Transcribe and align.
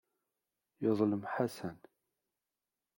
Yeḍlem 0.83 1.23
Ḥasan. 1.33 1.77